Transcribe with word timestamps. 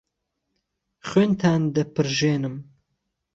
خوێنتان 1.07 1.61
دهپڕژێنم 1.75 2.55